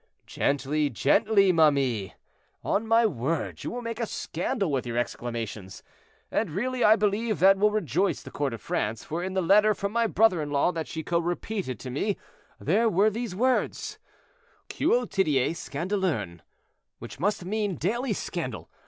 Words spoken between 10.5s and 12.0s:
that Chicot repeated to